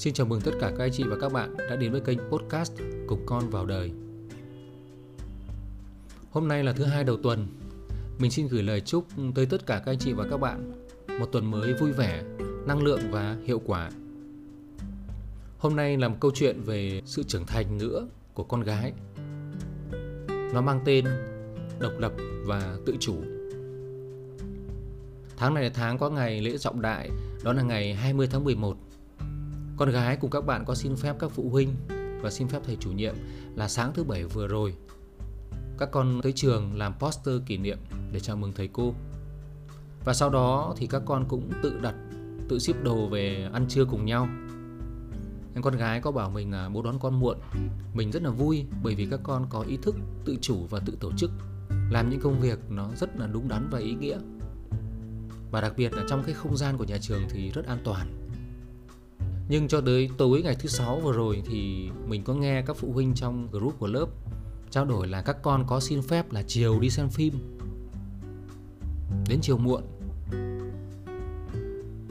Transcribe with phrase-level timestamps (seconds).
[0.00, 2.18] Xin chào mừng tất cả các anh chị và các bạn đã đến với kênh
[2.18, 2.72] podcast
[3.06, 3.90] Cùng Con Vào Đời.
[6.30, 7.46] Hôm nay là thứ hai đầu tuần.
[8.18, 10.72] Mình xin gửi lời chúc tới tất cả các anh chị và các bạn
[11.20, 12.22] một tuần mới vui vẻ,
[12.66, 13.90] năng lượng và hiệu quả.
[15.58, 18.92] Hôm nay là một câu chuyện về sự trưởng thành nữa của con gái.
[20.52, 21.04] Nó mang tên
[21.78, 22.12] độc lập
[22.44, 23.16] và tự chủ.
[25.36, 27.10] Tháng này là tháng có ngày lễ trọng đại,
[27.44, 28.76] đó là ngày 20 tháng 11
[29.80, 31.74] con gái cùng các bạn có xin phép các phụ huynh
[32.22, 33.14] và xin phép thầy chủ nhiệm
[33.54, 34.74] là sáng thứ bảy vừa rồi
[35.78, 37.78] các con tới trường làm poster kỷ niệm
[38.12, 38.94] để chào mừng thầy cô.
[40.04, 41.94] Và sau đó thì các con cũng tự đặt,
[42.48, 44.28] tự ship đồ về ăn trưa cùng nhau.
[45.54, 47.38] Em con gái có bảo mình là bố đón con muộn.
[47.94, 50.96] Mình rất là vui bởi vì các con có ý thức tự chủ và tự
[51.00, 51.30] tổ chức,
[51.90, 54.18] làm những công việc nó rất là đúng đắn và ý nghĩa.
[55.50, 58.19] Và đặc biệt là trong cái không gian của nhà trường thì rất an toàn
[59.50, 62.92] nhưng cho tới tối ngày thứ sáu vừa rồi thì mình có nghe các phụ
[62.92, 64.06] huynh trong group của lớp
[64.70, 67.34] trao đổi là các con có xin phép là chiều đi xem phim
[69.28, 69.82] đến chiều muộn.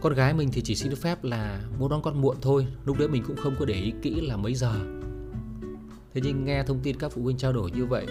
[0.00, 3.08] Con gái mình thì chỉ xin phép là muốn đón con muộn thôi, lúc đấy
[3.08, 4.74] mình cũng không có để ý kỹ là mấy giờ.
[6.14, 8.06] Thế nhưng nghe thông tin các phụ huynh trao đổi như vậy,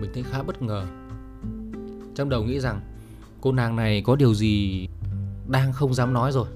[0.00, 0.86] mình thấy khá bất ngờ.
[2.14, 2.80] Trong đầu nghĩ rằng
[3.40, 4.86] cô nàng này có điều gì
[5.48, 6.48] đang không dám nói rồi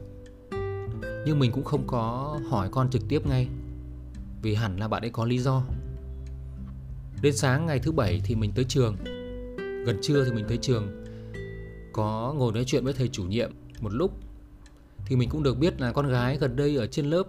[1.26, 3.48] nhưng mình cũng không có hỏi con trực tiếp ngay.
[4.42, 5.62] Vì hẳn là bạn ấy có lý do.
[7.22, 8.96] Đến sáng ngày thứ bảy thì mình tới trường.
[9.86, 11.04] Gần trưa thì mình tới trường.
[11.92, 14.18] Có ngồi nói chuyện với thầy chủ nhiệm một lúc.
[15.06, 17.22] Thì mình cũng được biết là con gái gần đây ở trên lớp,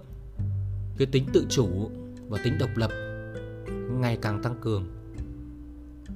[0.97, 1.91] Cái tính tự chủ
[2.29, 2.91] và tính độc lập
[3.91, 4.87] Ngày càng tăng cường.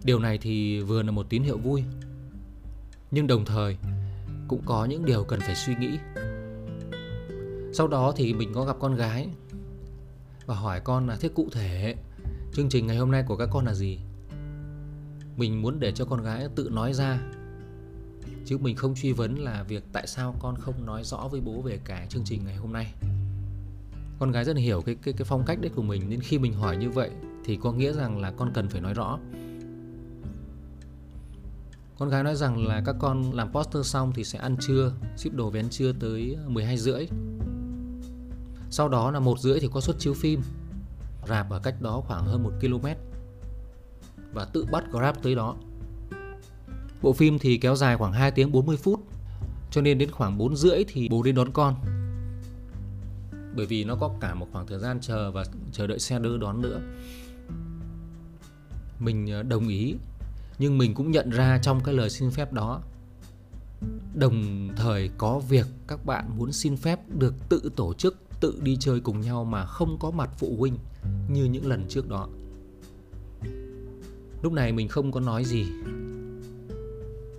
[0.03, 1.83] Điều này thì vừa là một tín hiệu vui,
[3.11, 3.77] Nhưng đồng thời
[4.47, 5.97] cũng có những điều cần phải suy nghĩ
[7.73, 9.29] sau đó thì mình có gặp con gái
[10.45, 11.95] Và hỏi con là thế cụ thể
[12.53, 13.99] Chương trình ngày hôm nay của các con là gì?
[15.37, 17.19] Mình muốn để cho con gái tự nói ra
[18.45, 21.61] Chứ mình không truy vấn là việc tại sao con không nói rõ với bố
[21.61, 22.93] về cái chương trình ngày hôm nay.
[24.19, 26.39] Con gái rất là hiểu cái, cái, cái phong cách đấy của mình Nên khi
[26.39, 27.11] mình hỏi như vậy
[27.45, 29.19] Thì có nghĩa rằng là con cần phải nói rõ.
[31.99, 35.33] Con gái nói rằng là các con làm poster xong thì sẽ ăn trưa Ship
[35.33, 37.07] đồ về ăn trưa tới 12 rưỡi
[38.71, 40.41] sau đó là một rưỡi thì có suất chiếu phim.
[41.27, 42.87] Rạp ở cách đó khoảng hơn 1 km.
[44.33, 45.55] Và tự bắt Grab tới đó.
[47.01, 48.99] Bộ phim thì kéo dài khoảng 2 tiếng 40 phút,
[49.71, 51.75] Cho nên đến khoảng 4 rưỡi thì bố đến đón con.
[53.55, 56.37] Bởi vì nó có cả một khoảng thời gian chờ và chờ đợi xe đưa
[56.37, 56.81] đón nữa.
[58.99, 59.95] Mình ờ, đồng ý,
[60.59, 62.81] Nhưng mình cũng nhận ra trong cái lời xin phép đó,
[64.13, 68.77] Đồng thời có việc các bạn muốn xin phép được tự tổ chức tự đi
[68.79, 70.77] chơi cùng nhau mà không có mặt phụ huynh
[71.29, 72.29] như những lần trước đó.
[74.41, 75.65] Lúc này mình không có nói gì.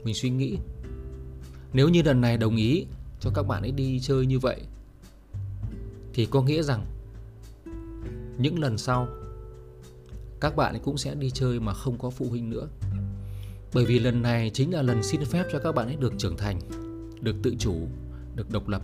[0.05, 0.59] Mình suy nghĩ
[1.73, 2.87] nếu như lần này đồng ý
[3.21, 4.61] cho các bạn ấy đi chơi như vậy
[6.15, 6.87] thì có nghĩa rằng
[8.39, 9.09] những lần sau
[10.41, 12.69] các bạn ấy cũng sẽ đi chơi mà không có phụ huynh nữa.
[13.75, 16.37] Bởi vì lần này chính là lần xin phép cho các bạn ấy được trưởng
[16.37, 16.61] thành,
[17.21, 17.75] được tự chủ,
[18.37, 18.83] được độc lập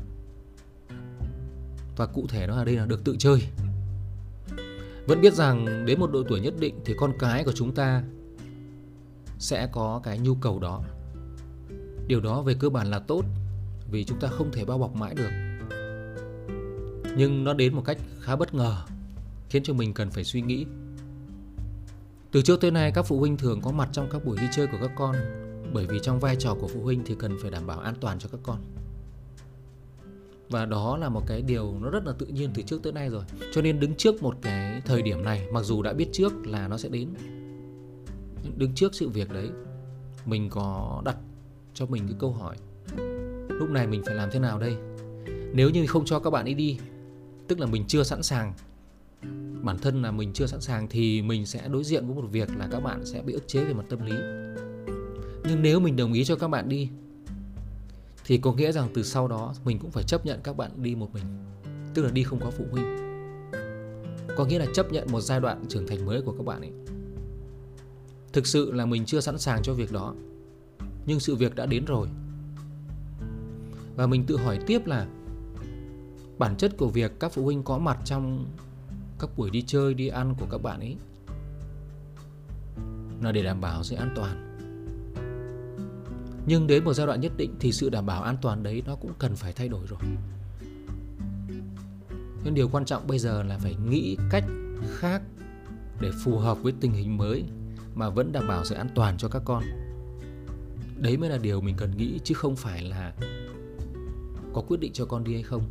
[1.98, 3.42] và cụ thể nó ở đây là được tự chơi.
[5.06, 8.02] Vẫn biết rằng đến một độ tuổi nhất định thì con cái của chúng ta
[9.38, 10.82] sẽ có cái nhu cầu đó.
[12.06, 13.24] Điều đó về cơ bản là tốt,
[13.90, 15.30] vì chúng ta không thể bao bọc mãi được.
[17.16, 18.76] Nhưng nó đến một cách khá bất ngờ,
[19.50, 20.66] khiến cho mình cần phải suy nghĩ.
[22.32, 24.66] Từ trước tới nay, các phụ huynh thường có mặt trong các buổi đi chơi
[24.66, 25.16] của các con,
[25.72, 28.18] bởi vì trong vai trò của phụ huynh thì cần phải đảm bảo an toàn
[28.18, 28.58] cho các con
[30.50, 33.08] và đó là một cái điều nó rất là tự nhiên từ trước tới nay
[33.08, 33.24] rồi.
[33.52, 36.68] Cho nên đứng trước một cái thời điểm này, mặc dù đã biết trước là
[36.68, 37.08] nó sẽ đến
[38.56, 39.48] đứng trước sự việc đấy,
[40.26, 41.16] mình có đặt
[41.74, 42.56] cho mình cái câu hỏi,
[43.48, 44.76] lúc này mình phải làm thế nào đây?
[45.54, 46.78] Nếu như không cho các bạn ấy đi,
[47.48, 48.52] tức là mình chưa sẵn sàng,
[49.62, 52.48] bản thân là mình chưa sẵn sàng thì mình sẽ đối diện với một việc
[52.58, 54.14] là các bạn sẽ bị ức chế về mặt tâm lý.
[55.48, 56.88] Nhưng nếu mình đồng ý cho các bạn đi
[58.28, 60.94] thì có nghĩa rằng từ sau đó, mình cũng phải chấp nhận các bạn đi
[60.94, 61.24] một mình,
[61.94, 62.96] tức là đi không có phụ huynh.
[64.36, 66.72] Có nghĩa là chấp nhận một giai đoạn trưởng thành mới của các bạn ấy.
[68.32, 70.14] Thực sự là mình chưa sẵn sàng cho việc đó,
[71.06, 72.08] nhưng sự việc đã đến rồi.
[73.96, 75.06] Và mình tự hỏi tiếp là,
[76.38, 78.46] bản chất của việc các phụ huynh có mặt trong
[79.18, 80.96] các buổi đi chơi, đi ăn của các bạn ấy,
[83.22, 84.47] là để đảm bảo sự an toàn
[86.48, 88.96] nhưng đến một giai đoạn nhất định thì sự đảm bảo an toàn đấy nó
[88.96, 89.98] cũng cần phải thay đổi rồi.
[92.44, 94.44] Nhưng điều quan trọng bây giờ là phải nghĩ cách
[94.88, 95.22] khác
[96.00, 97.44] để phù hợp với tình hình mới
[97.94, 99.62] mà vẫn đảm bảo sự an toàn cho các con.
[100.96, 103.14] Đấy mới là điều mình cần nghĩ, chứ không phải là
[104.54, 105.62] có quyết định cho con đi hay không.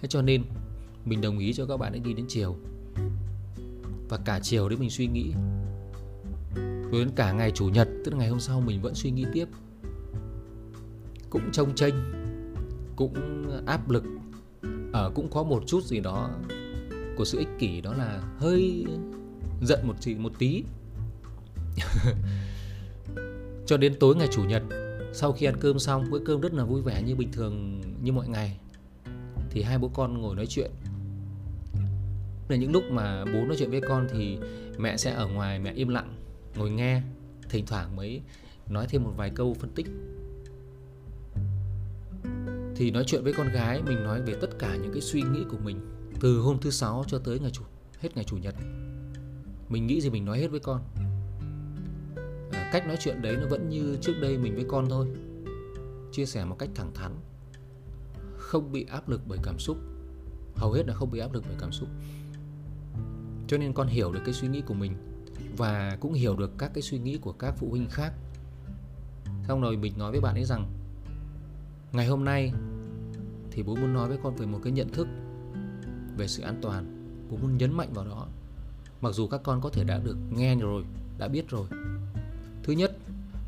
[0.00, 0.44] Thế cho nên
[1.04, 2.56] mình đồng ý cho các bạn ấy đi đến chiều.
[4.08, 5.32] Và cả chiều đấy mình suy nghĩ.
[6.90, 9.24] Rồi đến cả ngày chủ nhật, tức là ngày hôm sau mình vẫn suy nghĩ
[9.32, 9.48] tiếp
[11.34, 11.94] cũng trông chênh,
[12.96, 13.14] cũng
[13.66, 14.04] áp lực.
[14.92, 16.30] Ở à, cũng có một chút gì đó
[17.16, 18.86] của sự ích kỷ đó là hơi
[19.62, 20.64] giận một gì một tí.
[23.66, 24.62] Cho đến tối ngày chủ nhật
[25.12, 28.12] sau khi ăn cơm xong bữa cơm rất là vui vẻ như bình thường như
[28.12, 28.58] mọi ngày
[29.50, 30.70] thì hai bố con ngồi nói chuyện.
[32.48, 34.38] Là những lúc mà bố nói chuyện với con thì
[34.78, 36.16] mẹ sẽ ở ngoài mẹ im lặng
[36.56, 37.02] ngồi nghe
[37.48, 38.20] thỉnh thoảng mới
[38.68, 39.86] nói thêm một vài câu phân tích
[42.76, 45.44] thì nói chuyện với con gái mình nói về tất cả những cái suy nghĩ
[45.50, 45.80] của mình
[46.20, 47.62] từ hôm thứ sáu cho tới ngày chủ
[48.00, 48.54] hết ngày chủ nhật.
[49.68, 50.82] Mình nghĩ gì mình nói hết với con.
[52.52, 55.06] À, cách nói chuyện đấy nó vẫn như trước đây mình với con thôi.
[56.12, 57.12] Chia sẻ một cách thẳng thắn.
[58.36, 59.76] Không bị áp lực bởi cảm xúc.
[60.56, 61.88] Hầu hết là không bị áp lực bởi cảm xúc.
[63.48, 64.92] Cho nên con hiểu được cái suy nghĩ của mình
[65.56, 68.12] và cũng hiểu được các cái suy nghĩ của các phụ huynh khác.
[69.48, 70.83] Xong rồi mình nói với bạn ấy rằng
[71.94, 72.52] ngày hôm nay
[73.50, 75.08] thì bố muốn nói với con về một cái nhận thức
[76.16, 76.84] về sự an toàn.
[77.30, 78.26] Bố muốn nhấn mạnh vào đó.
[79.00, 80.84] Mặc dù các con có thể đã được nghe rồi,
[81.18, 81.66] đã biết rồi.
[82.62, 82.96] Thứ nhất,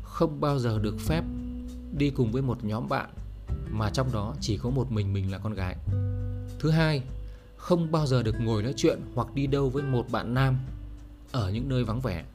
[0.03, 1.23] không bao giờ được phép
[1.97, 3.09] đi cùng với một nhóm bạn
[3.69, 5.75] mà trong đó chỉ có một mình mình là con gái.
[6.59, 7.03] Thứ hai,
[7.57, 10.57] không bao giờ được ngồi nói chuyện hoặc đi đâu với một bạn nam
[11.31, 12.25] ở những nơi vắng vẻ.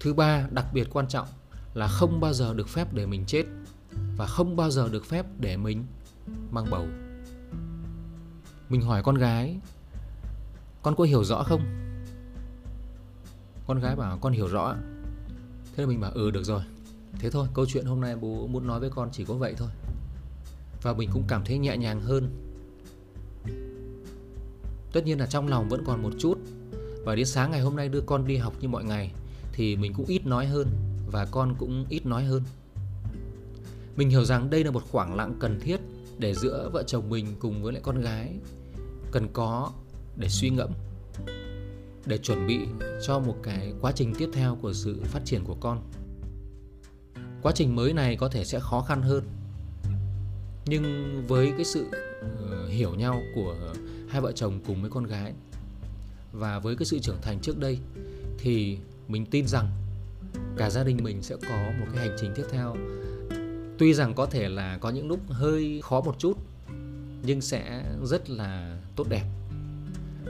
[0.00, 1.28] Thứ ba, đặc biệt quan trọng
[1.74, 3.44] là không bao giờ được phép để mình chết
[4.16, 5.86] và không bao giờ được phép để mình
[6.50, 6.86] mang bầu.
[8.68, 9.58] Mình hỏi con gái,
[10.82, 11.62] con có hiểu rõ không?
[13.66, 14.74] Con gái bảo, con hiểu rõ
[15.76, 16.62] thế là mình bảo ừ được rồi.
[17.18, 19.68] Thế thôi, câu chuyện hôm nay bố muốn nói với con chỉ có vậy thôi.
[20.82, 22.28] Và mình cũng cảm thấy nhẹ nhàng hơn.
[24.92, 26.38] Tất nhiên là trong lòng vẫn còn một chút.
[27.04, 29.12] Và đến sáng ngày hôm nay đưa con đi học như mọi ngày
[29.52, 30.68] thì mình cũng ít nói hơn
[31.10, 32.42] và con cũng ít nói hơn
[33.96, 35.80] mình hiểu rằng đây là một khoảng lặng cần thiết
[36.18, 38.38] để giữa vợ chồng mình cùng với lại con gái
[39.12, 39.72] cần có
[40.16, 40.70] để suy ngẫm,
[42.06, 42.58] để chuẩn bị
[43.06, 45.82] cho một cái quá trình tiếp theo của sự phát triển của con.
[47.42, 49.24] Quá trình mới này có thể sẽ khó khăn hơn,
[50.66, 50.84] nhưng
[51.28, 51.86] với cái sự
[52.20, 53.74] ờ, hiểu nhau của
[54.08, 55.32] hai vợ chồng cùng với con gái
[56.32, 57.78] và với cái sự trưởng thành trước đây
[58.38, 59.68] thì mình tin rằng
[60.56, 62.76] cả gia đình mình sẽ có một cái hành trình tiếp theo
[63.78, 66.38] tuy rằng có thể là có những lúc hơi khó một chút,
[67.22, 69.24] nhưng sẽ rất là tốt đẹp.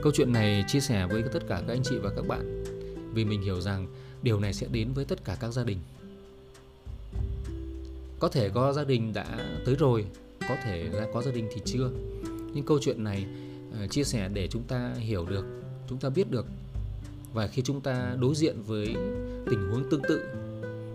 [0.01, 2.63] Câu chuyện này chia sẻ với tất cả các anh chị và các bạn,
[3.13, 3.87] vì mình hiểu rằng
[4.21, 5.77] điều này sẽ đến với tất cả các gia đình.
[8.19, 9.25] Có thể có gia đình đã
[9.65, 10.05] tới rồi,
[10.49, 11.89] có thể là có gia đình thì chưa.
[12.53, 13.25] Nhưng câu chuyện này
[13.79, 15.45] ờ, chia sẻ để chúng ta hiểu được,
[15.89, 16.45] chúng ta biết được.
[17.33, 18.85] Và khi chúng ta đối diện với
[19.49, 20.21] tình huống tương tự,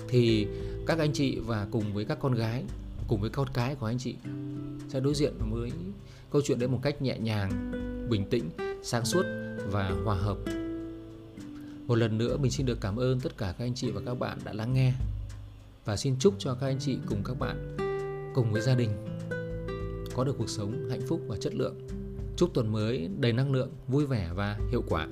[0.08, 0.46] thì
[0.87, 2.65] các anh chị và cùng với các con gái,
[3.08, 4.15] cùng với con cái của anh chị
[4.89, 5.70] sẽ đối diện với
[6.31, 7.72] câu chuyện đấy một cách nhẹ nhàng,
[8.10, 8.51] bình tĩnh,
[8.82, 9.22] sáng suốt
[9.70, 10.39] và hòa hợp.
[11.87, 14.15] Một lần nữa mình xin được cảm ơn tất cả các anh chị và các
[14.15, 14.93] bạn đã lắng nghe.
[15.84, 17.77] Và xin chúc cho các anh chị cùng các bạn,
[18.34, 18.91] cùng với gia đình
[20.15, 21.75] có được cuộc sống hạnh phúc và chất lượng.
[22.37, 25.08] Chúc tuần mới đầy năng lượng, vui vẻ và hiệu quả.